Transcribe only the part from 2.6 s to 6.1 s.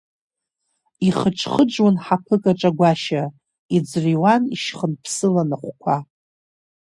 агәашьа, иӡырҩуан ишьхынԥсыланы ахәқәа.